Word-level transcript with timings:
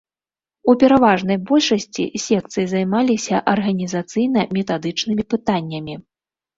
У 0.71 0.73
пераважнай 0.83 1.37
большасці 1.49 2.05
секцыі 2.25 2.65
займаліся 2.73 3.45
арганізацыйна-метадычнымі 3.55 5.23
пытаннямі. 5.33 6.05